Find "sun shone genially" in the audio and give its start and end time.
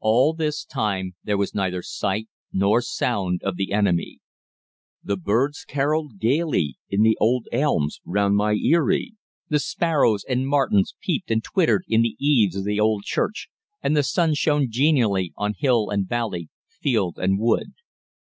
14.02-15.34